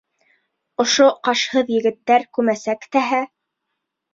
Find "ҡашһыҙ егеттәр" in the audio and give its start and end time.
1.27-2.27